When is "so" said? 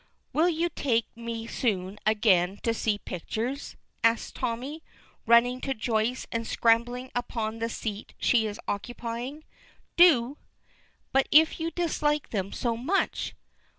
12.51-12.75